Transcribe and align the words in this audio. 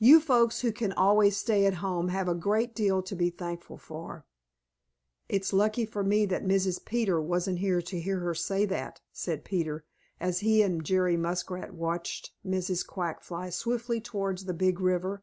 You 0.00 0.18
folks 0.18 0.62
who 0.62 0.72
can 0.72 0.90
always 0.92 1.36
stay 1.36 1.64
at 1.64 1.74
home 1.74 2.08
have 2.08 2.26
a 2.26 2.34
great 2.34 2.74
deal 2.74 3.04
to 3.04 3.14
be 3.14 3.30
thankful 3.30 3.78
for." 3.78 4.26
"It's 5.28 5.52
lucky 5.52 5.86
for 5.86 6.02
me 6.02 6.26
that 6.26 6.42
Mrs. 6.44 6.84
Peter 6.84 7.20
wasn't 7.22 7.60
here 7.60 7.80
to 7.80 8.00
hear 8.00 8.18
her 8.18 8.34
say 8.34 8.64
that," 8.66 9.00
said 9.12 9.44
Peter, 9.44 9.84
as 10.18 10.40
he 10.40 10.60
and 10.62 10.82
Jerry 10.84 11.16
Muskrat 11.16 11.72
watched 11.72 12.32
Mrs. 12.44 12.84
Quack 12.84 13.22
fly 13.22 13.48
swiftly 13.48 14.00
towards 14.00 14.46
the 14.46 14.54
Big 14.54 14.80
River. 14.80 15.22